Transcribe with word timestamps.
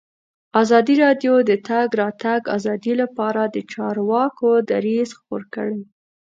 ازادي 0.61 0.95
راډیو 1.03 1.33
د 1.43 1.45
د 1.49 1.51
تګ 1.69 1.87
راتګ 2.01 2.41
ازادي 2.57 2.93
لپاره 3.01 3.41
د 3.55 3.57
چارواکو 3.73 4.49
دریځ 4.71 5.09
خپور 5.19 5.41
کړی. 5.55 5.81